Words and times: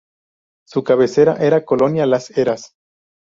Su 0.65 0.83
cabecera 0.83 1.35
era 1.35 1.63
Colonia 1.63 2.07
Las 2.07 2.31
Heras. 2.35 2.73